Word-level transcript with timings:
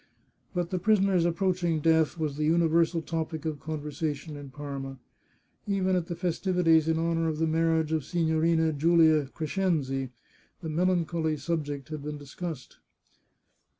But 0.55 0.71
the 0.71 0.79
prisoner's 0.79 1.25
approaching 1.25 1.79
death 1.79 2.17
was 2.17 2.35
the 2.35 2.45
universal 2.45 3.03
topic 3.03 3.45
of 3.45 3.59
conversation 3.59 4.35
in 4.35 4.49
Parma. 4.49 4.97
Even 5.67 5.95
at 5.95 6.07
the 6.07 6.15
festivities 6.15 6.87
in 6.87 6.97
honour 6.97 7.27
of 7.27 7.37
the 7.37 7.45
marriage 7.45 7.91
of 7.91 8.01
Sigtiorina 8.01 8.75
Julia 8.75 9.27
Crescenzi, 9.27 10.09
the 10.61 10.69
melancholy 10.69 11.37
subject 11.37 11.89
had 11.89 12.01
been 12.01 12.17
discussed. 12.17 12.79